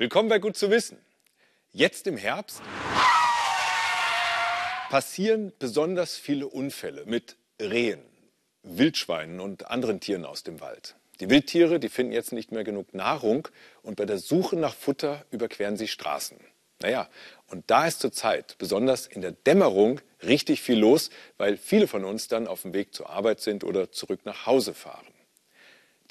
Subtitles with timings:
[0.00, 0.96] Willkommen bei Gut zu wissen.
[1.72, 2.62] Jetzt im Herbst
[4.90, 8.04] passieren besonders viele Unfälle mit Rehen,
[8.62, 10.94] Wildschweinen und anderen Tieren aus dem Wald.
[11.18, 13.48] Die Wildtiere, die finden jetzt nicht mehr genug Nahrung
[13.82, 16.38] und bei der Suche nach Futter überqueren sie Straßen.
[16.80, 17.08] Naja,
[17.48, 22.28] und da ist zurzeit besonders in der Dämmerung richtig viel los, weil viele von uns
[22.28, 25.08] dann auf dem Weg zur Arbeit sind oder zurück nach Hause fahren.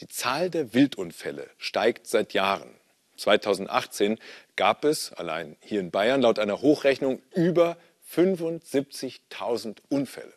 [0.01, 2.75] Die Zahl der Wildunfälle steigt seit Jahren.
[3.17, 4.19] 2018
[4.55, 7.77] gab es allein hier in Bayern laut einer Hochrechnung über
[8.13, 10.33] 75.000 Unfälle.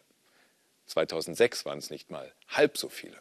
[0.87, 3.17] 2006 waren es nicht mal halb so viele.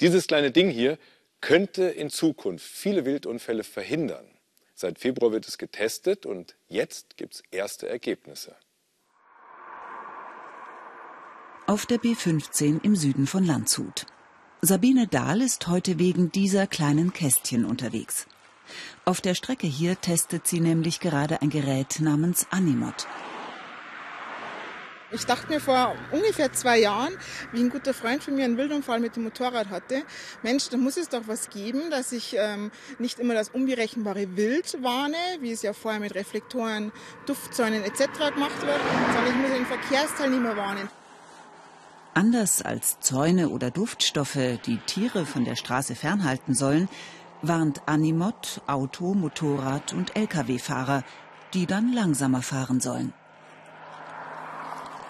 [0.00, 0.98] Dieses kleine Ding hier
[1.40, 4.26] könnte in Zukunft viele Wildunfälle verhindern.
[4.74, 8.56] Seit Februar wird es getestet und jetzt gibt es erste Ergebnisse.
[11.66, 14.06] Auf der B15 im Süden von Landshut.
[14.62, 18.26] Sabine Dahl ist heute wegen dieser kleinen Kästchen unterwegs.
[19.04, 23.06] Auf der Strecke hier testet sie nämlich gerade ein Gerät namens Animot.
[25.12, 27.12] Ich dachte mir vor ungefähr zwei Jahren,
[27.52, 30.04] wie ein guter Freund von mir einen Wildunfall mit dem Motorrad hatte,
[30.42, 34.80] Mensch, da muss es doch was geben, dass ich ähm, nicht immer das unberechenbare Wild
[34.82, 36.92] warne, wie es ja vorher mit Reflektoren,
[37.26, 38.32] Duftzäunen etc.
[38.34, 38.80] gemacht wird,
[39.14, 40.88] sondern ich muss den Verkehrsteilnehmer warnen.
[42.14, 46.88] Anders als Zäune oder Duftstoffe, die Tiere von der Straße fernhalten sollen,
[47.42, 51.04] warnt Animot Auto, Motorrad und Lkw-Fahrer,
[51.54, 53.12] die dann langsamer fahren sollen.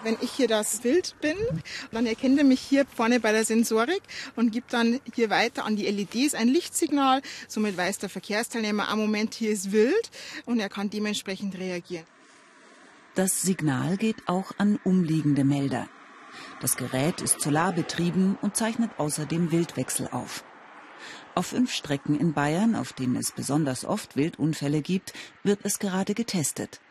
[0.03, 1.37] Wenn ich hier das Wild bin,
[1.91, 4.01] dann erkennt er mich hier vorne bei der Sensorik
[4.35, 7.21] und gibt dann hier weiter an die LEDs ein Lichtsignal.
[7.47, 10.09] Somit weiß der Verkehrsteilnehmer, am Moment hier ist wild
[10.45, 12.05] und er kann dementsprechend reagieren.
[13.13, 15.87] Das Signal geht auch an umliegende Melder.
[16.61, 20.43] Das Gerät ist solarbetrieben und zeichnet außerdem Wildwechsel auf.
[21.33, 26.13] Auf fünf Strecken in Bayern, auf denen es besonders oft Wildunfälle gibt, wird es gerade
[26.13, 26.81] getestet.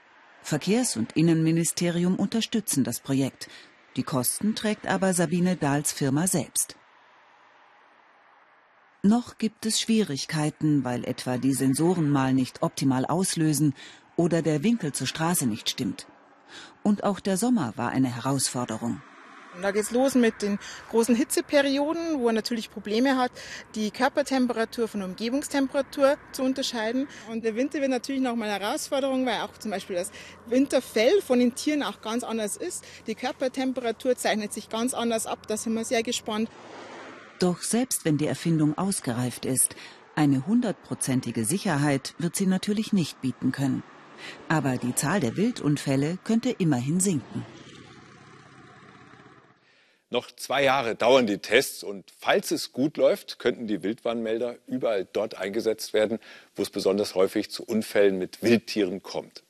[0.43, 3.49] Verkehrs- und Innenministerium unterstützen das Projekt.
[3.97, 6.77] Die Kosten trägt aber Sabine Dahls Firma selbst.
[9.03, 13.75] Noch gibt es Schwierigkeiten, weil etwa die Sensoren mal nicht optimal auslösen
[14.17, 16.07] oder der Winkel zur Straße nicht stimmt.
[16.83, 19.03] Und auch der Sommer war eine Herausforderung.
[19.55, 20.59] Und da geht's los mit den
[20.91, 23.33] großen Hitzeperioden, wo er natürlich Probleme hat,
[23.75, 27.09] die Körpertemperatur von Umgebungstemperatur zu unterscheiden.
[27.31, 30.13] Und der Winter wird natürlich noch mal eine Herausforderung, weil auch zum Beispiel das
[30.47, 32.85] Winterfell von den Tieren auch ganz anders ist.
[33.07, 35.47] Die Körpertemperatur zeichnet sich ganz anders ab.
[35.49, 36.49] Da sind wir sehr gespannt.
[37.41, 39.75] Doch selbst wenn die Erfindung ausgereift ist,
[40.15, 43.83] eine hundertprozentige Sicherheit wird sie natürlich nicht bieten können.
[44.49, 47.47] Aber die Zahl der Wildunfälle könnte immerhin sinken.
[50.13, 55.05] Noch zwei Jahre dauern die Tests und falls es gut läuft, könnten die Wildwarnmelder überall
[55.05, 56.19] dort eingesetzt werden,
[56.57, 59.45] wo es besonders häufig zu Unfällen mit Wildtieren kommt.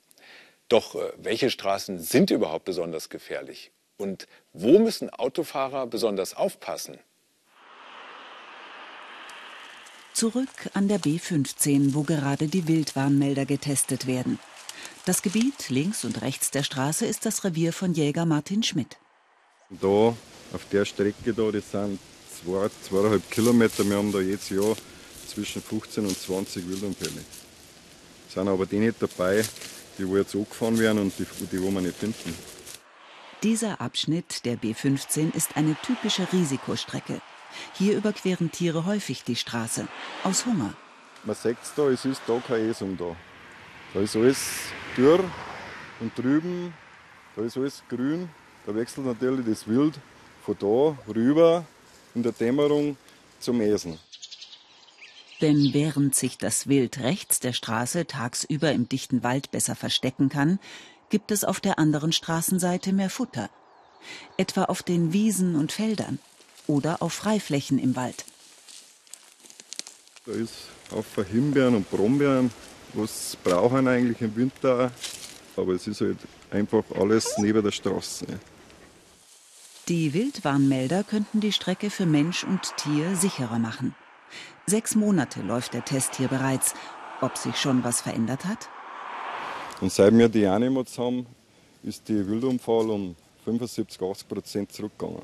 [0.69, 3.72] Doch äh, welche Straßen sind überhaupt besonders gefährlich?
[3.97, 6.99] Und wo müssen Autofahrer besonders aufpassen?
[10.12, 14.38] Zurück an der B15, wo gerade die Wildwarnmelder getestet werden.
[15.06, 18.99] Das Gebiet links und rechts der Straße ist das Revier von Jäger Martin Schmidt.
[19.70, 20.15] Da
[20.53, 21.99] auf der Strecke da, das sind
[22.43, 23.84] zwei, zweieinhalb Kilometer.
[23.88, 24.77] Wir haben da jedes Jahr
[25.27, 27.25] zwischen 15 und 20 Wildunfälle.
[28.28, 29.44] Es sind aber die nicht dabei,
[29.99, 32.34] die wo jetzt angefahren werden und die, die wo wir nicht finden.
[33.43, 37.21] Dieser Abschnitt der B15 ist eine typische Risikostrecke.
[37.75, 39.88] Hier überqueren Tiere häufig die Straße.
[40.25, 40.75] Aus Hunger.
[41.25, 43.17] Man sieht es da, es ist da keine Esung da.
[43.94, 44.38] Da ist alles
[44.97, 45.25] dürr
[46.00, 46.72] und drüben,
[47.34, 48.28] da ist alles grün.
[48.67, 49.99] Da wechselt natürlich das Wild
[50.45, 51.65] von da rüber
[52.15, 52.97] in der Dämmerung
[53.39, 53.99] zum Esen.
[55.41, 60.59] Denn während sich das Wild rechts der Straße tagsüber im dichten Wald besser verstecken kann,
[61.09, 63.49] gibt es auf der anderen Straßenseite mehr Futter.
[64.37, 66.19] Etwa auf den Wiesen und Feldern
[66.67, 68.25] oder auf Freiflächen im Wald.
[70.26, 72.50] Da ist auch Himbeeren und Brombeeren,
[72.93, 74.91] was brauchen eigentlich im Winter,
[75.56, 76.19] aber es ist halt
[76.50, 78.26] einfach alles neben der Straße.
[79.90, 83.92] Die Wildwarnmelder könnten die Strecke für Mensch und Tier sicherer machen.
[84.64, 86.75] Sechs Monate läuft der Test hier bereits.
[87.20, 88.69] Ob sich schon was verändert hat?
[89.81, 91.26] Und seit wir die Animots haben,
[91.82, 95.22] ist die Wildunfall um 75, 80 Prozent zurückgegangen.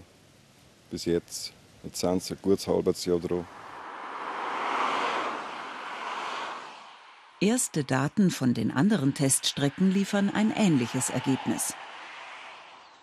[0.90, 1.52] Bis jetzt.
[1.84, 3.46] Jetzt sind sie ein gutes halbes Jahr dran.
[7.38, 11.74] Erste Daten von den anderen Teststrecken liefern ein ähnliches Ergebnis.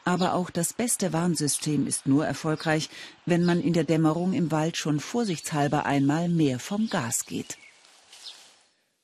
[0.05, 2.89] Aber auch das beste Warnsystem ist nur erfolgreich,
[3.25, 7.57] wenn man in der Dämmerung im Wald schon vorsichtshalber einmal mehr vom Gas geht.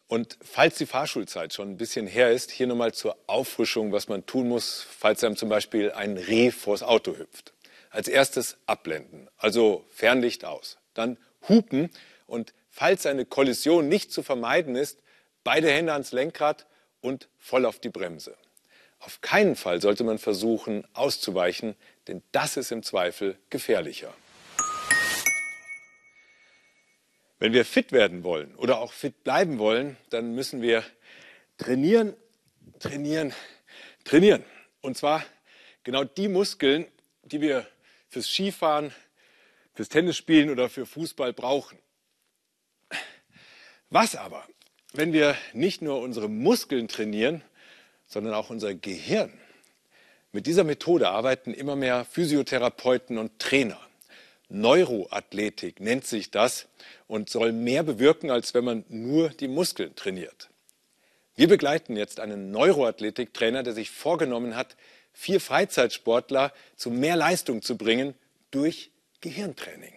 [0.07, 4.25] Und falls die Fahrschulzeit schon ein bisschen her ist, hier nochmal zur Auffrischung, was man
[4.25, 7.53] tun muss, falls einem zum Beispiel ein Reh vors Auto hüpft.
[7.91, 10.79] Als erstes abblenden, also Fernlicht aus.
[10.95, 11.17] Dann
[11.47, 11.91] hupen
[12.25, 14.99] und falls eine Kollision nicht zu vermeiden ist,
[15.43, 16.65] beide Hände ans Lenkrad
[17.01, 18.35] und voll auf die Bremse.
[18.99, 21.75] Auf keinen Fall sollte man versuchen, auszuweichen,
[22.07, 24.13] denn das ist im Zweifel gefährlicher.
[27.39, 30.83] Wenn wir fit werden wollen oder auch fit bleiben wollen, dann müssen wir
[31.57, 32.13] trainieren,
[32.79, 33.33] trainieren,
[34.03, 34.43] trainieren.
[34.81, 35.23] Und zwar
[35.83, 36.85] genau die Muskeln,
[37.23, 37.65] die wir
[38.09, 38.93] fürs Skifahren,
[39.73, 41.79] fürs Tennisspielen oder für Fußball brauchen.
[43.89, 44.45] Was aber,
[44.91, 47.41] wenn wir nicht nur unsere Muskeln trainieren,
[48.09, 49.31] sondern auch unser Gehirn?
[50.33, 53.79] Mit dieser Methode arbeiten immer mehr Physiotherapeuten und Trainer.
[54.49, 56.67] Neuroathletik nennt sich das
[57.07, 60.49] und soll mehr bewirken, als wenn man nur die Muskeln trainiert.
[61.35, 64.75] Wir begleiten jetzt einen Neuroathletiktrainer, der sich vorgenommen hat,
[65.13, 68.13] vier Freizeitsportler zu mehr Leistung zu bringen
[68.51, 68.91] durch
[69.21, 69.93] Gehirntraining.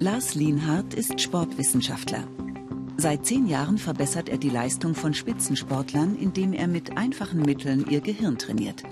[0.00, 2.28] Lars Lienhardt ist Sportwissenschaftler.
[3.00, 8.00] Seit zehn Jahren verbessert er die Leistung von Spitzensportlern, indem er mit einfachen Mitteln ihr
[8.00, 8.82] Gehirn trainiert.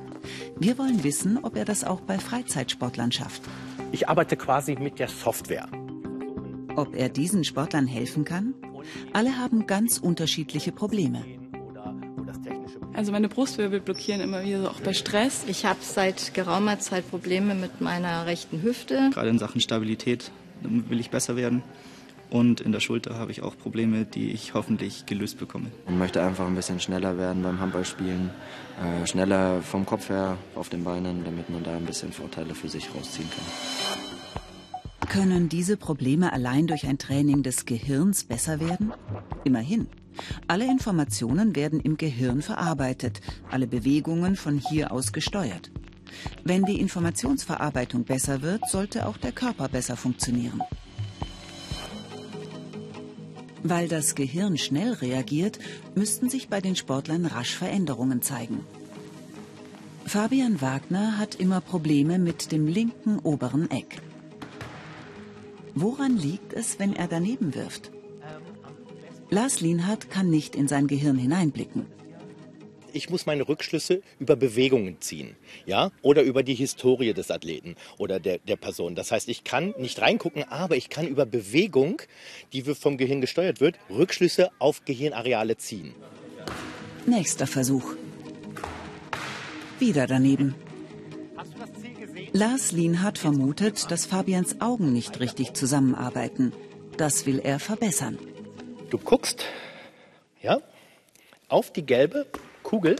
[0.56, 3.42] Wir wollen wissen, ob er das auch bei Freizeitsportlern schafft.
[3.90, 5.68] Ich arbeite quasi mit der Software.
[6.76, 8.54] Ob er diesen Sportlern helfen kann?
[9.12, 11.24] Alle haben ganz unterschiedliche Probleme.
[12.92, 15.44] Also meine Brustwirbel blockieren immer wieder, so auch bei Stress.
[15.48, 19.10] Ich habe seit geraumer Zeit Probleme mit meiner rechten Hüfte.
[19.12, 20.30] Gerade in Sachen Stabilität
[20.62, 21.64] will ich besser werden.
[22.30, 25.70] Und in der Schulter habe ich auch Probleme, die ich hoffentlich gelöst bekomme.
[25.88, 28.30] Ich möchte einfach ein bisschen schneller werden beim Handballspielen,
[28.82, 32.68] äh, schneller vom Kopf her auf den Beinen, damit man da ein bisschen Vorteile für
[32.68, 35.08] sich rausziehen kann.
[35.08, 38.92] Können diese Probleme allein durch ein Training des Gehirns besser werden?
[39.44, 39.86] Immerhin.
[40.48, 43.20] Alle Informationen werden im Gehirn verarbeitet,
[43.50, 45.70] alle Bewegungen von hier aus gesteuert.
[46.44, 50.62] Wenn die Informationsverarbeitung besser wird, sollte auch der Körper besser funktionieren.
[53.68, 55.58] Weil das Gehirn schnell reagiert,
[55.94, 58.60] müssten sich bei den Sportlern rasch Veränderungen zeigen.
[60.04, 64.00] Fabian Wagner hat immer Probleme mit dem linken oberen Eck.
[65.74, 67.90] Woran liegt es, wenn er daneben wirft?
[69.30, 71.86] Lars Lienhardt kann nicht in sein Gehirn hineinblicken
[72.96, 78.18] ich muss meine Rückschlüsse über Bewegungen ziehen, ja, oder über die Historie des Athleten oder
[78.18, 78.94] der, der Person.
[78.94, 82.02] Das heißt, ich kann nicht reingucken, aber ich kann über Bewegung,
[82.52, 85.94] die vom Gehirn gesteuert wird, Rückschlüsse auf Gehirnareale ziehen.
[87.06, 87.94] Nächster Versuch.
[89.78, 90.54] Wieder daneben.
[92.32, 96.52] Lars hat vermutet, dass Fabians Augen nicht richtig zusammenarbeiten.
[96.96, 98.18] Das will er verbessern.
[98.90, 99.44] Du guckst,
[100.42, 100.60] ja,
[101.48, 102.26] auf die gelbe
[102.66, 102.96] Kugel.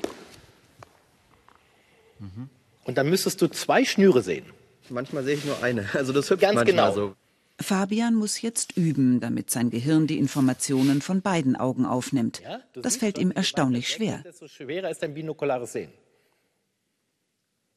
[2.21, 2.49] Mhm.
[2.85, 4.47] Und dann müsstest du zwei Schnüre sehen.
[4.89, 5.89] Manchmal sehe ich nur eine.
[5.95, 6.93] Also das hüpft Ganz genau.
[6.93, 7.15] so.
[7.61, 12.43] Fabian muss jetzt üben, damit sein Gehirn die Informationen von beiden Augen aufnimmt.
[12.45, 14.19] Ja, das fällt ihm erstaunlich schwer.
[14.25, 15.91] Desto schwerer ist dein binokulares Sehen.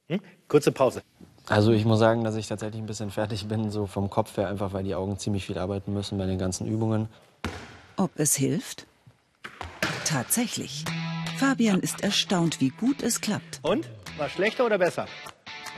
[0.10, 0.20] Hm?
[0.48, 1.02] Kurze Pause.
[1.48, 4.48] Also ich muss sagen, dass ich tatsächlich ein bisschen fertig bin, so vom Kopf her,
[4.48, 7.08] einfach weil die Augen ziemlich viel arbeiten müssen bei den ganzen Übungen.
[7.96, 8.86] Ob es hilft?
[10.06, 10.86] Tatsächlich.
[11.40, 13.62] Fabian ist erstaunt, wie gut es klappt.
[13.62, 13.90] Und?
[14.18, 15.06] War schlechter oder besser?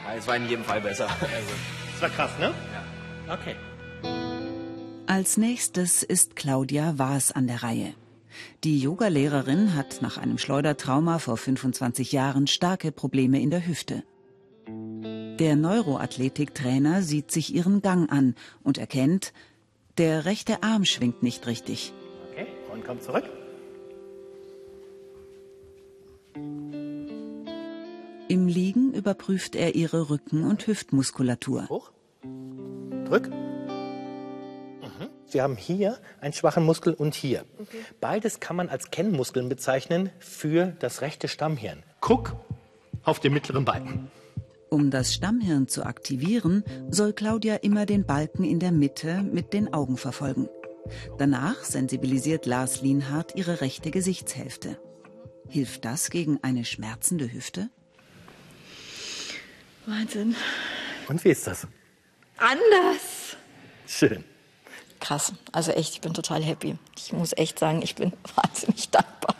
[0.04, 1.08] Ja, es war in jedem Fall besser.
[1.08, 1.54] Also.
[1.92, 2.52] Das war krass, ne?
[3.28, 3.34] Ja.
[3.36, 3.56] Okay.
[5.06, 7.94] Als nächstes ist Claudia Waas an der Reihe.
[8.64, 14.04] Die Yogalehrerin hat nach einem Schleudertrauma vor 25 Jahren starke Probleme in der Hüfte.
[14.68, 19.32] Der Neuroathletiktrainer sieht sich ihren Gang an und erkennt,
[20.00, 21.94] der rechte Arm schwingt nicht richtig.
[22.32, 23.26] Okay, und kommt zurück.
[28.32, 31.68] Im Liegen überprüft er ihre Rücken- und Hüftmuskulatur.
[31.68, 31.92] Hoch.
[33.04, 33.28] Drück.
[33.28, 35.10] Mhm.
[35.30, 37.44] Wir haben hier einen schwachen Muskel und hier.
[37.60, 37.82] Okay.
[38.00, 41.84] Beides kann man als Kennmuskeln bezeichnen für das rechte Stammhirn.
[42.00, 42.38] Guck
[43.04, 44.10] auf den mittleren Balken.
[44.70, 49.74] Um das Stammhirn zu aktivieren, soll Claudia immer den Balken in der Mitte mit den
[49.74, 50.48] Augen verfolgen.
[51.18, 54.80] Danach sensibilisiert Lars Lienhardt ihre rechte Gesichtshälfte.
[55.50, 57.70] Hilft das gegen eine schmerzende Hüfte?
[59.86, 60.36] Wahnsinn.
[61.08, 61.68] Und wie ist das?
[62.38, 63.38] Anders.
[63.88, 64.24] Schön.
[65.00, 65.34] Krass.
[65.52, 66.78] Also echt, ich bin total happy.
[66.98, 69.36] Ich muss echt sagen, ich bin wahnsinnig dankbar,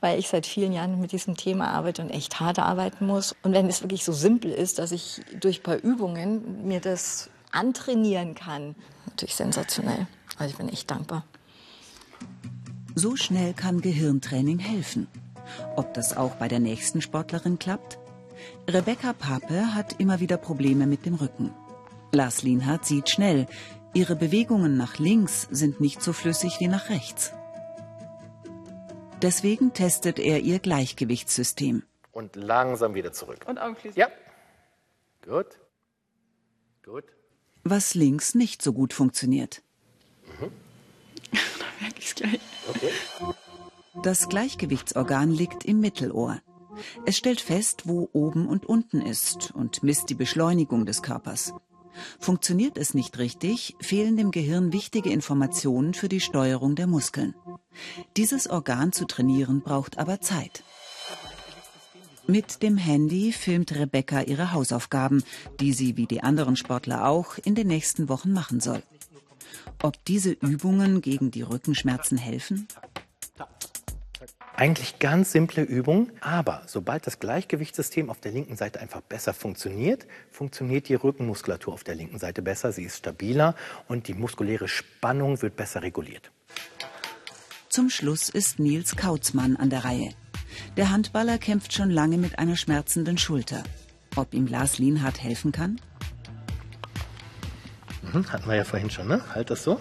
[0.00, 3.34] weil ich seit vielen Jahren mit diesem Thema arbeite und echt hart arbeiten muss.
[3.42, 7.30] Und wenn es wirklich so simpel ist, dass ich durch ein paar Übungen mir das
[7.50, 8.74] antrainieren kann,
[9.06, 10.06] natürlich sensationell.
[10.38, 11.24] Also ich bin echt dankbar.
[12.94, 15.08] So schnell kann Gehirntraining helfen.
[15.76, 17.98] Ob das auch bei der nächsten Sportlerin klappt?
[18.68, 21.54] Rebecca Pape hat immer wieder Probleme mit dem Rücken.
[22.12, 23.46] Lars Lienhardt sieht schnell,
[23.94, 27.32] ihre Bewegungen nach links sind nicht so flüssig wie nach rechts.
[29.22, 31.84] Deswegen testet er ihr Gleichgewichtssystem.
[32.10, 33.44] Und langsam wieder zurück.
[33.46, 33.98] Und Augen schließen.
[33.98, 34.08] Ja.
[35.24, 35.46] Gut.
[36.84, 37.04] Gut.
[37.64, 39.62] Was links nicht so gut funktioniert.
[40.40, 40.50] Mhm.
[41.32, 42.40] da merke ich es gleich.
[42.68, 42.90] Okay.
[44.02, 46.40] Das Gleichgewichtsorgan liegt im Mittelohr.
[47.06, 51.54] Es stellt fest, wo oben und unten ist und misst die Beschleunigung des Körpers.
[52.18, 57.34] Funktioniert es nicht richtig, fehlen dem Gehirn wichtige Informationen für die Steuerung der Muskeln.
[58.16, 60.64] Dieses Organ zu trainieren braucht aber Zeit.
[62.26, 65.24] Mit dem Handy filmt Rebecca ihre Hausaufgaben,
[65.60, 68.82] die sie wie die anderen Sportler auch in den nächsten Wochen machen soll.
[69.82, 72.68] Ob diese Übungen gegen die Rückenschmerzen helfen?
[74.54, 80.06] Eigentlich ganz simple Übung, aber sobald das Gleichgewichtssystem auf der linken Seite einfach besser funktioniert,
[80.30, 83.54] funktioniert die Rückenmuskulatur auf der linken Seite besser, sie ist stabiler
[83.88, 86.30] und die muskuläre Spannung wird besser reguliert.
[87.70, 90.10] Zum Schluss ist Nils Kautzmann an der Reihe.
[90.76, 93.62] Der Handballer kämpft schon lange mit einer schmerzenden Schulter.
[94.16, 95.80] Ob ihm Lars Lienhardt helfen kann?
[98.02, 99.22] Mhm, hatten wir ja vorhin schon, ne?
[99.34, 99.80] Halt das so.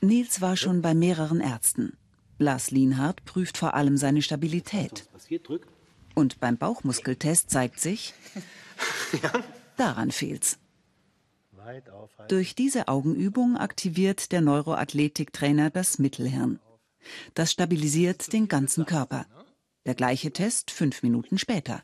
[0.00, 1.96] Nils war schon bei mehreren Ärzten.
[2.38, 5.08] Lars Lienhardt prüft vor allem seine Stabilität.
[6.14, 8.14] Und beim Bauchmuskeltest zeigt sich,
[9.76, 10.58] daran fehlt's.
[12.28, 16.60] Durch diese Augenübung aktiviert der Neuroathletiktrainer das Mittelhirn.
[17.34, 19.26] Das stabilisiert den ganzen Körper.
[19.86, 21.82] Der gleiche Test fünf Minuten später.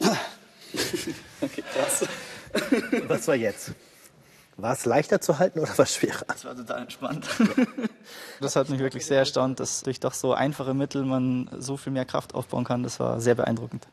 [1.40, 2.06] Okay, krass.
[3.08, 3.72] Was war jetzt?
[4.58, 6.24] War es leichter zu halten oder war es schwerer?
[6.34, 7.26] Es war total entspannt.
[8.40, 11.92] das hat mich wirklich sehr erstaunt, dass durch doch so einfache Mittel man so viel
[11.92, 12.82] mehr Kraft aufbauen kann.
[12.82, 13.86] Das war sehr beeindruckend.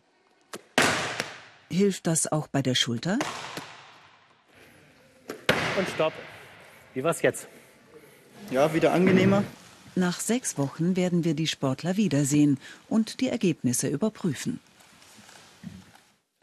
[1.70, 3.20] Hilft das auch bei der Schulter?
[5.78, 6.14] Und stopp.
[6.94, 7.48] Wie war es jetzt?
[8.50, 9.44] Ja, wieder angenehmer.
[9.96, 14.60] Nach sechs Wochen werden wir die Sportler wiedersehen und die Ergebnisse überprüfen.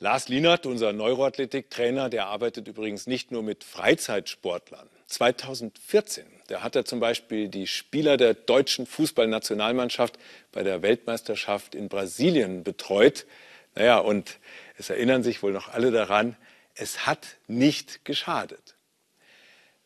[0.03, 4.89] Lars Lienert, unser Neuroathletiktrainer, der arbeitet übrigens nicht nur mit Freizeitsportlern.
[5.09, 10.19] 2014, da hat er zum Beispiel die Spieler der deutschen Fußballnationalmannschaft
[10.53, 13.27] bei der Weltmeisterschaft in Brasilien betreut.
[13.75, 14.39] Naja, und
[14.79, 16.35] es erinnern sich wohl noch alle daran,
[16.75, 18.77] es hat nicht geschadet.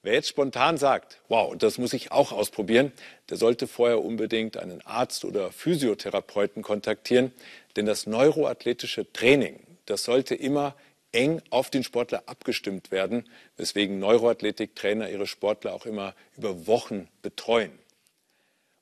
[0.03, 2.93] Wer jetzt spontan sagt, wow, das muss ich auch ausprobieren,
[3.31, 7.33] der sollte vorher unbedingt einen Arzt oder Physiotherapeuten kontaktieren,
[7.75, 10.75] denn das neuroathletische Training, das sollte immer
[11.13, 17.73] eng auf den Sportler abgestimmt werden, weswegen Neuroathletiktrainer ihre Sportler auch immer über Wochen betreuen.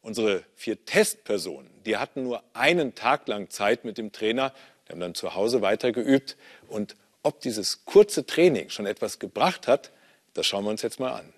[0.01, 4.53] Unsere vier Testpersonen, die hatten nur einen Tag lang Zeit mit dem Trainer,
[4.87, 6.37] die haben dann zu Hause weitergeübt
[6.69, 9.93] und ob dieses kurze Training schon etwas gebracht hat,
[10.35, 11.33] das schauen wir uns jetzt mal an.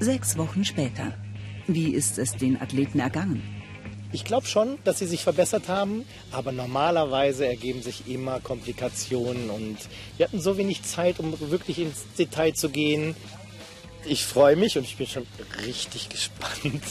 [0.00, 1.12] Sechs Wochen später.
[1.66, 3.63] Wie ist es den Athleten ergangen?
[4.14, 9.76] Ich glaube schon, dass sie sich verbessert haben, aber normalerweise ergeben sich immer Komplikationen und
[10.16, 13.16] wir hatten so wenig Zeit, um wirklich ins Detail zu gehen.
[14.06, 15.26] Ich freue mich und ich bin schon
[15.66, 16.84] richtig gespannt.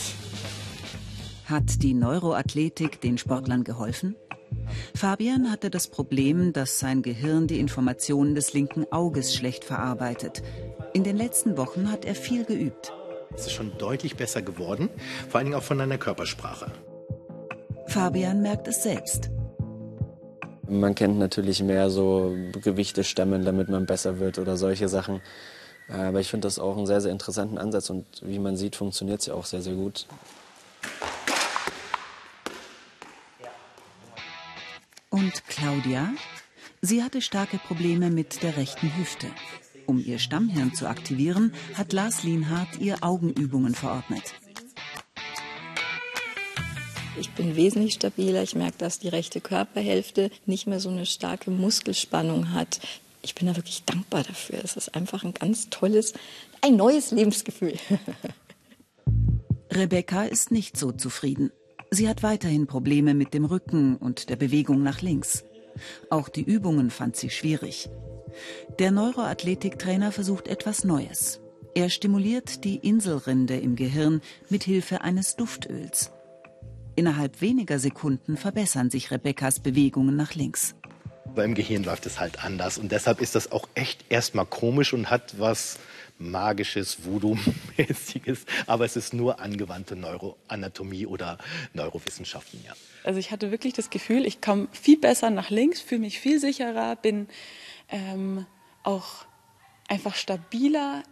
[1.46, 4.18] Hat die Neuroathletik den Sportlern geholfen?
[4.94, 10.44] Fabian hatte das Problem, dass sein Gehirn die Informationen des linken Auges schlecht verarbeitet.
[10.94, 12.92] In den letzten Wochen hat er viel geübt.
[13.34, 14.90] Es ist schon deutlich besser geworden,
[15.30, 16.70] vor allem auch von deiner Körpersprache.
[17.94, 19.30] Fabian merkt es selbst.
[20.68, 25.22] Man kennt natürlich mehr so Gewichte stemmen, damit man besser wird oder solche Sachen.
[25.90, 29.20] Aber ich finde das auch einen sehr, sehr interessanten Ansatz und wie man sieht, funktioniert
[29.20, 30.08] es ja auch sehr, sehr gut.
[35.12, 36.14] Und Claudia?
[36.82, 39.28] Sie hatte starke Probleme mit der rechten Hüfte.
[39.86, 44.34] Um ihr Stammhirn zu aktivieren, hat Lars Lienhardt ihr Augenübungen verordnet.
[47.20, 48.42] Ich bin wesentlich stabiler.
[48.42, 52.80] Ich merke, dass die rechte Körperhälfte nicht mehr so eine starke Muskelspannung hat.
[53.22, 54.60] Ich bin da wirklich dankbar dafür.
[54.64, 56.14] Es ist einfach ein ganz tolles,
[56.62, 57.76] ein neues Lebensgefühl.
[59.72, 61.52] Rebecca ist nicht so zufrieden.
[61.92, 65.44] Sie hat weiterhin Probleme mit dem Rücken und der Bewegung nach links.
[66.10, 67.90] Auch die Übungen fand sie schwierig.
[68.80, 71.40] Der Neuroathletiktrainer versucht etwas Neues.
[71.76, 76.12] Er stimuliert die Inselrinde im Gehirn mit Hilfe eines Duftöls.
[76.96, 80.76] Innerhalb weniger Sekunden verbessern sich Rebekkas Bewegungen nach links.
[81.26, 82.78] Aber im Gehirn läuft es halt anders.
[82.78, 85.80] Und deshalb ist das auch echt erstmal komisch und hat was
[86.20, 88.46] magisches, Voodoo-mäßiges.
[88.68, 91.40] Aber es ist nur angewandte Neuroanatomie oder
[91.74, 92.74] Neurowissenschaften, ja.
[93.04, 96.40] Also ich hatte wirklich das Gefühl, ich komme viel besser nach links, fühle mich viel
[96.40, 97.28] sicherer, bin
[97.90, 98.46] ähm,
[98.84, 99.26] auch
[99.88, 101.04] einfach stabiler.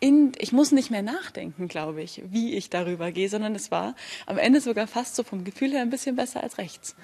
[0.00, 3.94] In, ich muss nicht mehr nachdenken, glaube ich, wie ich darüber gehe, sondern es war
[4.26, 6.96] am Ende sogar fast so vom Gefühl her ein bisschen besser als rechts.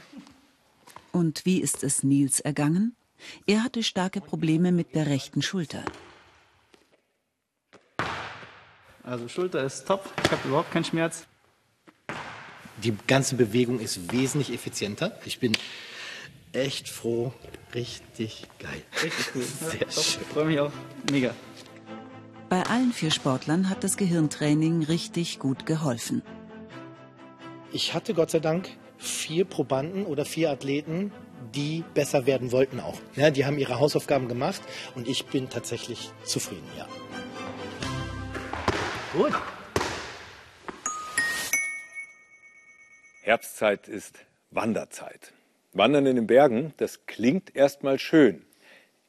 [1.13, 2.97] Und wie ist es Nils ergangen?
[3.47, 5.85] Er hatte starke Probleme mit der rechten Schulter.
[9.03, 11.27] Also Schulter ist top, ich habe überhaupt keinen Schmerz.
[12.83, 15.19] Die ganze Bewegung ist wesentlich effizienter.
[15.25, 15.53] Ich bin
[16.53, 17.33] echt froh.
[17.75, 18.83] Richtig geil.
[19.03, 19.43] Richtig cool.
[19.43, 20.23] Sehr schön.
[20.23, 20.73] Ich freue mich auch.
[21.11, 21.35] Mega.
[22.49, 26.23] Bei allen vier Sportlern hat das Gehirntraining richtig gut geholfen.
[27.73, 31.11] Ich hatte Gott sei Dank vier Probanden oder vier Athleten,
[31.57, 33.01] die besser werden wollten auch.
[33.17, 34.63] Ja, die haben ihre Hausaufgaben gemacht
[34.95, 36.87] und ich bin tatsächlich zufrieden, ja.
[39.13, 39.33] Gut.
[43.23, 44.21] Herbstzeit ist
[44.53, 45.33] Wanderzeit.
[45.73, 48.47] Wandern in den Bergen, das klingt erstmal schön,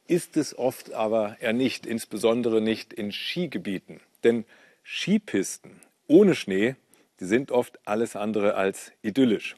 [0.08, 4.00] ist es oft aber eher nicht, insbesondere nicht in Skigebieten.
[4.24, 4.44] Denn
[4.82, 6.74] Skipisten ohne Schnee,
[7.20, 9.56] die sind oft alles andere als idyllisch.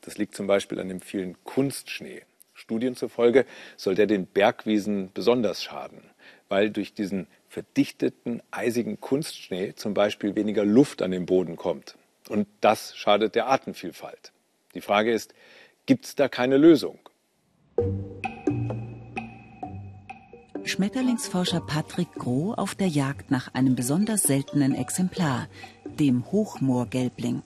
[0.00, 2.22] Das liegt zum Beispiel an dem vielen Kunstschnee.
[2.54, 3.44] Studien zufolge
[3.76, 6.02] soll der den Bergwiesen besonders schaden,
[6.48, 11.96] weil durch diesen verdichteten, eisigen Kunstschnee zum Beispiel weniger Luft an den Boden kommt.
[12.28, 14.32] Und das schadet der Artenvielfalt.
[14.74, 15.34] Die Frage ist,
[15.86, 16.98] gibt es da keine Lösung?
[20.64, 25.48] Schmetterlingsforscher Patrick Groh auf der Jagd nach einem besonders seltenen Exemplar,
[25.98, 27.42] dem Hochmoorgelbling.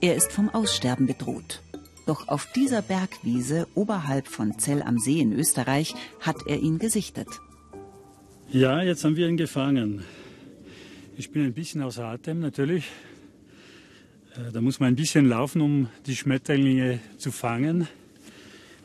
[0.00, 1.62] Er ist vom Aussterben bedroht.
[2.06, 7.28] Doch auf dieser Bergwiese oberhalb von Zell am See in Österreich hat er ihn gesichtet.
[8.50, 10.02] Ja, jetzt haben wir ihn gefangen.
[11.16, 12.86] Ich bin ein bisschen außer Atem natürlich.
[14.34, 17.86] Äh, da muss man ein bisschen laufen, um die Schmetterlinge zu fangen.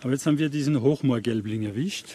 [0.01, 2.07] Aber jetzt haben wir diesen Hochmoorgelbling erwischt.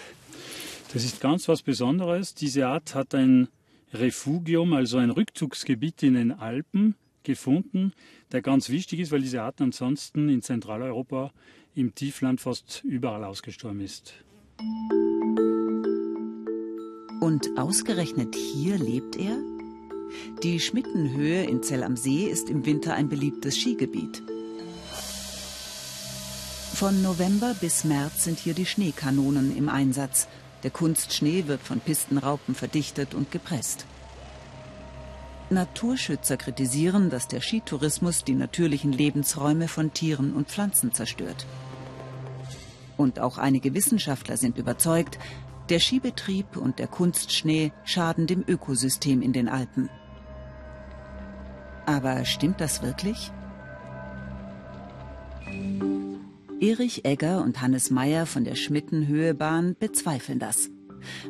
[0.92, 2.34] Das ist ganz was Besonderes.
[2.34, 3.48] Diese Art hat ein
[3.92, 7.92] Refugium, also ein Rückzugsgebiet in den Alpen gefunden,
[8.32, 11.32] der ganz wichtig ist, weil diese Art ansonsten in Zentraleuropa
[11.74, 14.14] im Tiefland fast überall ausgestorben ist.
[17.20, 19.38] Und ausgerechnet hier lebt er?
[20.42, 24.22] Die Schmittenhöhe in Zell am See ist im Winter ein beliebtes Skigebiet.
[26.74, 30.26] Von November bis März sind hier die Schneekanonen im Einsatz.
[30.62, 33.86] Der Kunstschnee wird von Pistenraupen verdichtet und gepresst.
[35.48, 41.46] Naturschützer kritisieren, dass der Skitourismus die natürlichen Lebensräume von Tieren und Pflanzen zerstört.
[42.96, 45.18] Und auch einige Wissenschaftler sind überzeugt,
[45.70, 49.88] der Skibetrieb und der Kunstschnee schaden dem Ökosystem in den Alpen.
[51.86, 53.32] Aber stimmt das wirklich?
[56.60, 60.68] Erich Egger und Hannes Meyer von der Schmittenhöhebahn bezweifeln das.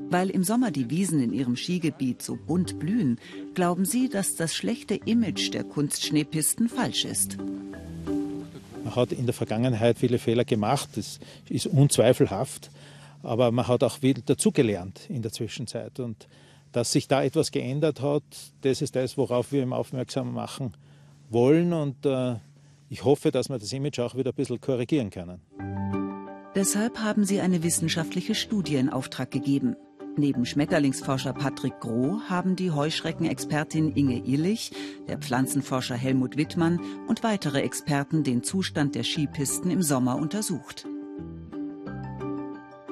[0.08, 3.20] Weil im Sommer die Wiesen in ihrem Skigebiet so bunt blühen,
[3.54, 7.38] glauben sie, dass das schlechte Image der Kunstschneepisten falsch ist.
[8.82, 12.68] Man hat in der Vergangenheit viele Fehler gemacht, das ist unzweifelhaft.
[13.22, 16.00] Aber man hat auch viel dazugelernt in der Zwischenzeit.
[16.00, 16.26] Und
[16.72, 18.24] dass sich da etwas geändert hat,
[18.62, 20.72] das ist das, worauf wir ihm aufmerksam machen
[21.28, 21.72] wollen.
[21.72, 22.34] Und äh,
[22.90, 25.40] ich hoffe, dass wir das Image auch wieder ein bisschen korrigieren können.
[26.56, 29.76] Deshalb haben sie eine wissenschaftliche Studie in Auftrag gegeben.
[30.16, 34.72] Neben Schmetterlingsforscher Patrick Groh haben die Heuschreckenexpertin Inge Illich,
[35.06, 40.88] der Pflanzenforscher Helmut Wittmann und weitere Experten den Zustand der Skipisten im Sommer untersucht.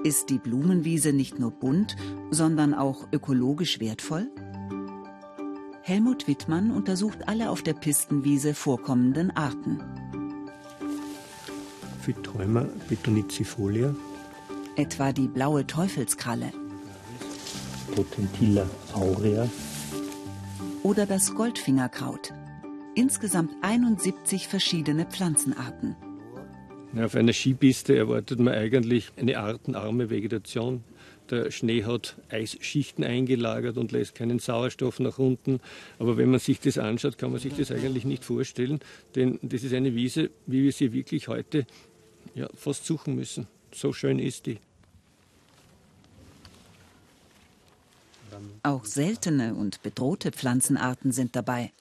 [0.05, 1.97] Ist die Blumenwiese nicht nur bunt,
[2.31, 4.31] sondern auch ökologisch wertvoll?
[5.88, 9.81] Helmut Wittmann untersucht alle auf der Pistenwiese vorkommenden Arten.
[12.03, 13.96] Phytolma betonicifolia.
[14.77, 16.53] Etwa die blaue Teufelskralle.
[17.94, 19.48] Potentilla aurea.
[20.83, 22.35] Oder das Goldfingerkraut.
[22.94, 25.96] Insgesamt 71 verschiedene Pflanzenarten.
[27.03, 30.85] Auf einer Skipiste erwartet man eigentlich eine artenarme Vegetation.
[31.31, 35.61] Der Schnee hat Eisschichten eingelagert und lässt keinen Sauerstoff nach unten.
[35.99, 38.81] Aber wenn man sich das anschaut, kann man sich das eigentlich nicht vorstellen.
[39.14, 41.67] Denn das ist eine Wiese, wie wir sie wirklich heute
[42.35, 43.47] ja, fast suchen müssen.
[43.75, 44.59] So schön ist die.
[48.62, 51.73] Auch seltene und bedrohte Pflanzenarten sind dabei.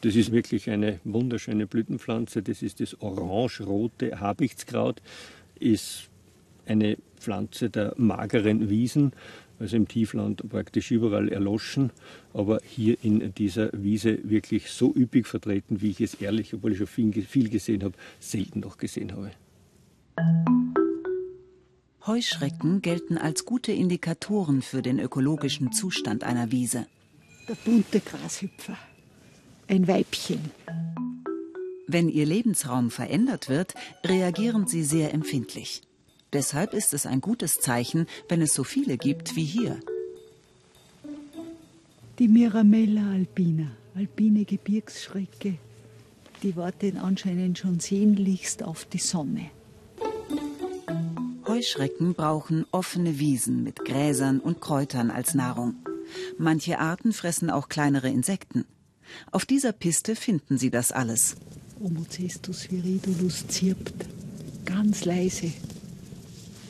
[0.00, 2.42] Das ist wirklich eine wunderschöne Blütenpflanze.
[2.42, 5.00] Das ist das orange-rote Habichtskraut.
[5.58, 6.10] Ist
[6.66, 9.12] eine Pflanze der mageren Wiesen,
[9.58, 11.90] also im Tiefland praktisch überall erloschen,
[12.34, 16.78] aber hier in dieser Wiese wirklich so üppig vertreten, wie ich es ehrlich, obwohl ich
[16.78, 19.30] schon viel, gesehen habe, selten noch gesehen habe.
[22.06, 26.86] Heuschrecken gelten als gute Indikatoren für den ökologischen Zustand einer Wiese.
[27.48, 28.76] Der bunte Grashüpfer,
[29.68, 30.40] ein Weibchen.
[31.86, 35.82] Wenn ihr Lebensraum verändert wird, reagieren sie sehr empfindlich.
[36.34, 39.78] Deshalb ist es ein gutes Zeichen, wenn es so viele gibt wie hier.
[42.18, 45.58] Die Miramella alpina, alpine Gebirgsschrecke,
[46.42, 49.50] die wartet anscheinend schon sehnlichst auf die Sonne.
[51.46, 55.76] Heuschrecken brauchen offene Wiesen mit Gräsern und Kräutern als Nahrung.
[56.36, 58.64] Manche Arten fressen auch kleinere Insekten.
[59.30, 61.36] Auf dieser Piste finden sie das alles.
[61.80, 64.06] Omocestus viridulus zirpt.
[64.64, 65.52] Ganz leise.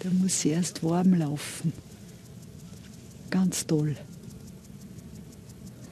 [0.04, 1.72] Der muss erst warm laufen.
[3.30, 3.96] Ganz toll.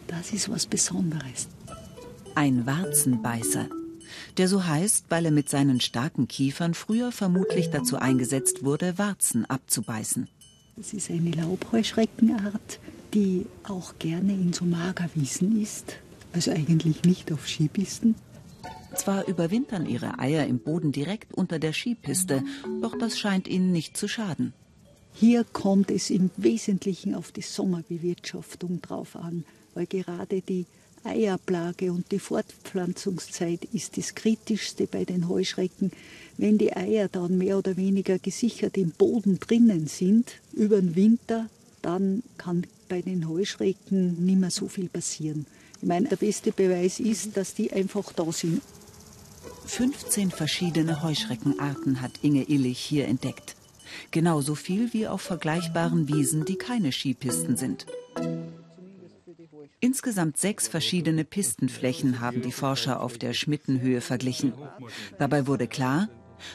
[0.06, 1.48] Das ist was Besonderes.
[2.34, 3.68] Ein Warzenbeißer.
[4.36, 9.46] Der so heißt, weil er mit seinen starken Kiefern früher vermutlich dazu eingesetzt wurde, Warzen
[9.46, 10.28] abzubeißen.
[10.78, 12.80] Es ist eine Laubheuschreckenart,
[13.14, 15.96] die auch gerne in so Magerwiesen ist.
[16.34, 18.14] Also eigentlich nicht auf Skipisten.
[18.94, 22.44] Zwar überwintern ihre Eier im Boden direkt unter der Skipiste,
[22.80, 24.52] doch das scheint ihnen nicht zu schaden.
[25.14, 30.66] Hier kommt es im Wesentlichen auf die Sommerbewirtschaftung drauf an, weil gerade die
[31.04, 35.90] Eierplage und die Fortpflanzungszeit ist das Kritischste bei den Heuschrecken.
[36.38, 41.48] Wenn die Eier dann mehr oder weniger gesichert im Boden drinnen sind, über den Winter,
[41.82, 45.46] dann kann bei den Heuschrecken nicht mehr so viel passieren.
[45.80, 48.62] Ich meine, der beste Beweis ist, dass die einfach da sind.
[49.66, 53.56] 15 verschiedene Heuschreckenarten hat Inge Illich hier entdeckt.
[54.10, 57.86] Genauso viel wie auf vergleichbaren Wiesen, die keine Skipisten sind.
[59.80, 64.52] Insgesamt sechs verschiedene Pistenflächen haben die Forscher auf der Schmittenhöhe verglichen.
[65.18, 66.08] Dabei wurde klar,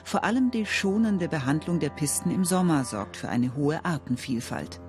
[0.03, 4.79] vor allem die schonende Behandlung der Pisten im Sommer sorgt für eine hohe Artenvielfalt.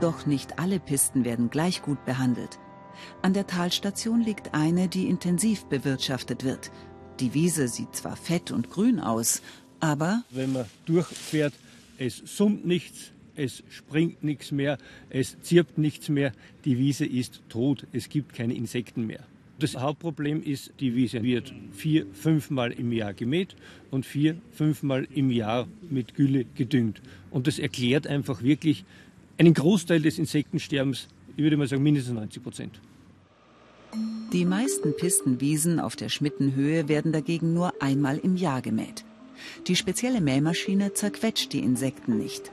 [0.00, 2.58] Doch nicht alle Pisten werden gleich gut behandelt.
[3.22, 6.70] An der Talstation liegt eine, die intensiv bewirtschaftet wird.
[7.20, 9.40] Die Wiese sieht zwar fett und grün aus,
[9.78, 11.54] aber wenn man durchfährt,
[11.96, 14.78] es summt nichts, es springt nichts mehr,
[15.10, 16.32] es zirpt nichts mehr,
[16.64, 19.20] die Wiese ist tot, es gibt keine Insekten mehr.
[19.60, 23.54] Das Hauptproblem ist, die Wiese wird vier, fünfmal im Jahr gemäht
[23.92, 27.00] und vier, fünfmal im Jahr mit Gülle gedüngt.
[27.30, 28.84] Und das erklärt einfach wirklich
[29.38, 32.80] einen Großteil des Insektensterbens, ich würde mal sagen mindestens 90 Prozent.
[34.32, 39.04] Die meisten Pistenwiesen auf der Schmittenhöhe werden dagegen nur einmal im Jahr gemäht.
[39.66, 42.50] Die spezielle Mähmaschine zerquetscht die Insekten nicht.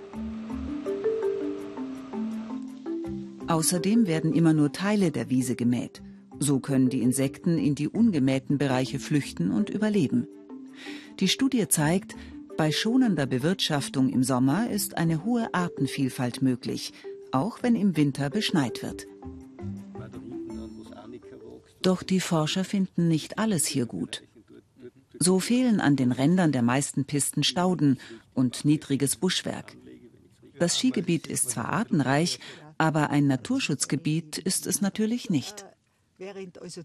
[3.47, 6.01] Außerdem werden immer nur Teile der Wiese gemäht.
[6.39, 10.27] So können die Insekten in die ungemähten Bereiche flüchten und überleben.
[11.19, 12.15] Die Studie zeigt,
[12.57, 16.93] bei schonender Bewirtschaftung im Sommer ist eine hohe Artenvielfalt möglich,
[17.31, 19.07] auch wenn im Winter beschneit wird.
[21.81, 24.23] Doch die Forscher finden nicht alles hier gut.
[25.17, 27.99] So fehlen an den Rändern der meisten Pisten Stauden
[28.33, 29.75] und niedriges Buschwerk.
[30.59, 32.39] Das Skigebiet ist zwar artenreich,
[32.77, 35.65] aber ein Naturschutzgebiet ist es natürlich nicht.
[36.59, 36.81] Also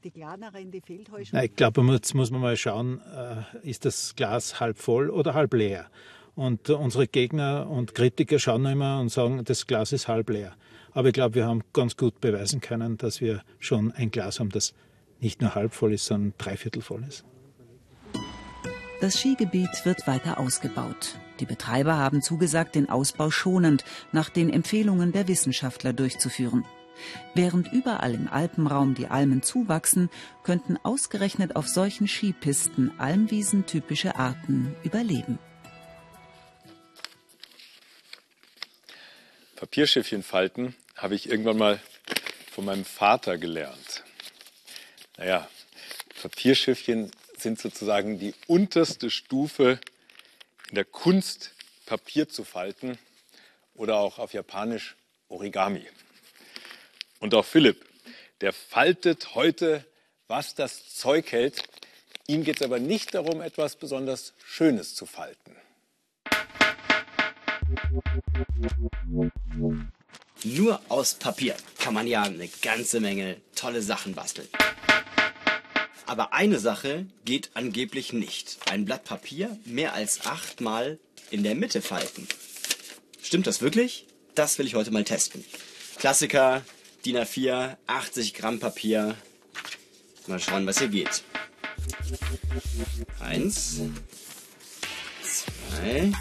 [1.33, 5.35] Na, ich glaube, jetzt muss man mal schauen, äh, ist das Glas halb voll oder
[5.35, 5.91] halb leer?
[6.35, 10.55] Und unsere Gegner und Kritiker schauen immer und sagen, das Glas ist halb leer.
[10.93, 14.51] Aber ich glaube, wir haben ganz gut beweisen können, dass wir schon ein Glas haben,
[14.51, 14.75] das
[15.21, 17.25] nicht nur halb voll ist, sondern dreiviertel voll ist.
[19.01, 21.19] Das Skigebiet wird weiter ausgebaut.
[21.41, 26.65] Die Betreiber haben zugesagt, den Ausbau schonend nach den Empfehlungen der Wissenschaftler durchzuführen.
[27.35, 30.09] Während überall im Alpenraum die Almen zuwachsen,
[30.45, 35.39] könnten ausgerechnet auf solchen Skipisten Almwiesen typische Arten überleben.
[39.57, 41.81] Papierschiffchen falten habe ich irgendwann mal
[42.51, 44.06] von meinem Vater gelernt.
[45.17, 45.49] Naja,
[46.21, 49.81] Papierschiffchen sind sozusagen die unterste Stufe
[50.69, 51.53] in der Kunst,
[51.87, 52.99] Papier zu falten
[53.75, 54.97] oder auch auf Japanisch
[55.29, 55.87] Origami.
[57.21, 57.87] Und auch Philipp,
[58.41, 59.85] der faltet heute,
[60.27, 61.63] was das Zeug hält.
[62.27, 65.57] Ihm geht es aber nicht darum, etwas besonders Schönes zu falten.
[70.45, 74.49] Nur aus Papier kann man ja eine ganze Menge tolle Sachen basteln.
[76.07, 78.59] Aber eine Sache geht angeblich nicht.
[78.71, 80.99] Ein Blatt Papier mehr als achtmal
[81.31, 82.29] in der Mitte falten.
[83.21, 84.07] Stimmt das wirklich?
[84.37, 85.45] Das will ich heute mal testen.
[85.99, 86.63] Klassiker,
[87.05, 89.17] DIN A4, 80 Gramm Papier.
[90.29, 91.25] Mal schauen, was hier geht.
[93.19, 93.81] Eins,
[95.23, 96.13] zwei,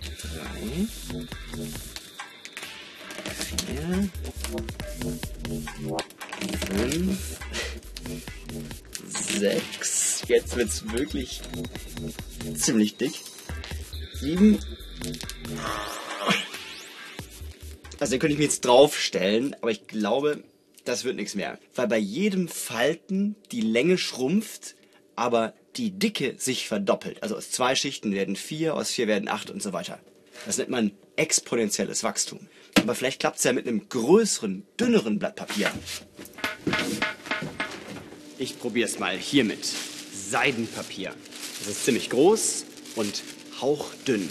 [0.00, 0.86] drei,
[3.66, 4.10] vier,
[6.66, 7.38] fünf,
[9.38, 10.22] sechs.
[10.28, 11.40] Jetzt wird's wirklich
[12.56, 13.12] ziemlich dick.
[14.14, 14.58] Sieben.
[17.98, 20.44] Also den könnte ich mir jetzt draufstellen, aber ich glaube,
[20.84, 21.58] das wird nichts mehr.
[21.74, 24.74] Weil bei jedem Falten die Länge schrumpft,
[25.16, 27.22] aber die Dicke sich verdoppelt.
[27.22, 29.98] Also aus zwei Schichten werden vier, aus vier werden acht und so weiter.
[30.46, 32.48] Das nennt man exponentielles Wachstum.
[32.82, 35.70] Aber vielleicht klappt es ja mit einem größeren, dünneren Blatt Papier.
[38.38, 39.64] Ich probiere es mal hiermit.
[40.12, 41.14] Seidenpapier.
[41.58, 42.64] Das ist ziemlich groß
[42.96, 43.22] und
[43.60, 44.28] hauchdünn.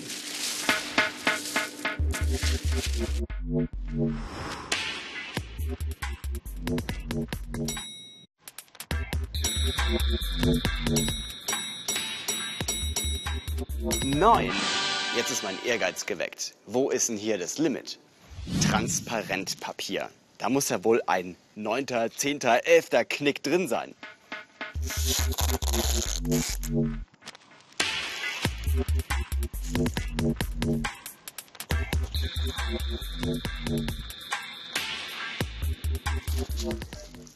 [14.03, 14.51] Neun.
[15.15, 16.55] Jetzt ist mein Ehrgeiz geweckt.
[16.65, 17.99] Wo ist denn hier das Limit?
[18.69, 20.09] Transparentpapier.
[20.37, 23.93] Da muss ja wohl ein neunter, zehnter, elfter Knick drin sein.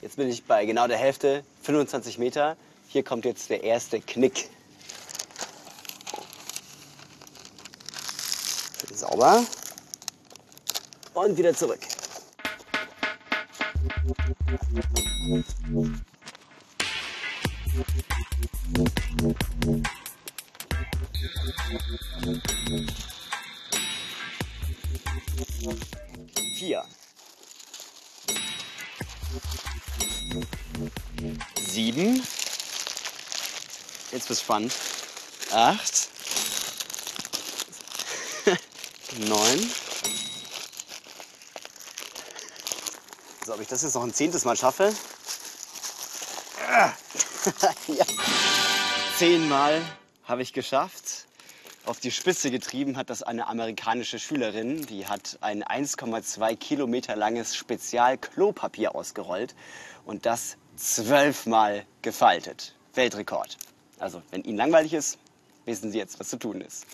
[0.02, 2.56] Jetzt bin ich bei genau der Hälfte, 25 Meter.
[2.88, 4.50] Hier kommt jetzt der erste Knick.
[8.94, 9.44] Sauber.
[11.14, 11.80] Und wieder zurück.
[26.56, 26.84] Vier.
[31.60, 32.24] Sieben.
[34.12, 34.74] Jetzt wird's spannend.
[35.52, 36.10] Acht.
[39.28, 39.83] Neun.
[43.46, 44.94] So, ob ich das jetzt noch ein zehntes Mal schaffe?
[47.88, 48.06] ja.
[49.18, 49.82] Zehnmal
[50.24, 51.26] habe ich geschafft.
[51.86, 54.86] Auf die Spitze getrieben hat das eine amerikanische Schülerin.
[54.86, 59.56] Die hat ein 1,2 Kilometer langes Spezial-Klopapier ausgerollt
[60.06, 62.76] und das zwölfmal gefaltet.
[62.94, 63.58] Weltrekord.
[64.00, 65.20] Also, wenn Ihnen langweilig ist,
[65.66, 66.86] wissen Sie jetzt, was zu tun ist.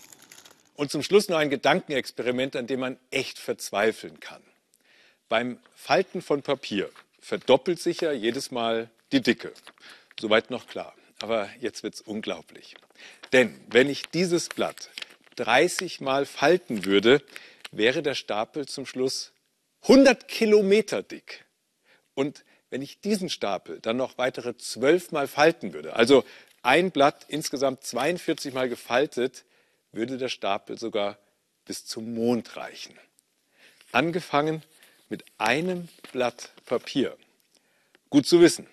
[0.74, 4.42] Und zum Schluss noch ein Gedankenexperiment, an dem man echt verzweifeln kann.
[5.30, 6.90] Beim Falten von Papier
[7.20, 9.52] verdoppelt sich ja jedes Mal die Dicke.
[10.18, 10.92] Soweit noch klar.
[11.20, 12.74] Aber jetzt wird es unglaublich.
[13.32, 14.90] Denn wenn ich dieses Blatt
[15.36, 17.22] 30 Mal falten würde,
[17.70, 19.30] wäre der Stapel zum Schluss
[19.82, 21.44] 100 Kilometer dick.
[22.14, 26.24] Und wenn ich diesen Stapel dann noch weitere 12 Mal falten würde, also
[26.62, 29.44] ein Blatt insgesamt 42 Mal gefaltet,
[29.92, 31.18] würde der Stapel sogar
[31.66, 32.98] bis zum Mond reichen.
[33.92, 34.64] Angefangen
[35.10, 37.16] mit einem Blatt Papier.
[38.08, 38.66] Gut zu wissen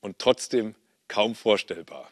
[0.00, 0.74] und trotzdem
[1.06, 2.10] kaum vorstellbar.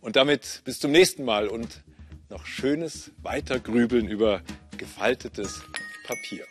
[0.00, 1.82] Und damit bis zum nächsten Mal und
[2.28, 4.42] noch schönes Weitergrübeln über
[4.76, 5.62] gefaltetes
[6.06, 6.46] Papier.